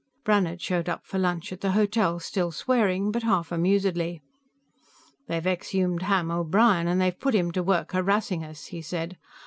Brannhard 0.23 0.59
showed 0.59 0.89
up 0.89 1.05
for 1.05 1.19
lunch 1.19 1.53
at 1.53 1.61
the 1.61 1.73
hotel, 1.73 2.19
still 2.19 2.51
swearing, 2.51 3.11
but 3.11 3.21
half 3.21 3.51
amusedly. 3.51 4.23
"They've 5.27 5.45
exhumed 5.45 6.01
Ham 6.01 6.31
O'Brien, 6.31 6.87
and 6.87 6.99
they've 6.99 7.19
put 7.19 7.35
him 7.35 7.51
to 7.51 7.61
work 7.61 7.91
harassing 7.91 8.43
us," 8.43 8.65
he 8.65 8.81
said. 8.81 9.19